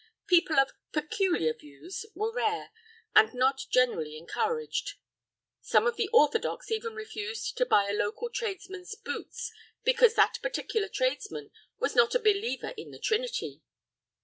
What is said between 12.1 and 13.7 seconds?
a believer in the Trinity.